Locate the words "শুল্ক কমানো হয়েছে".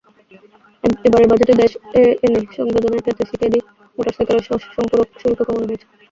5.21-5.85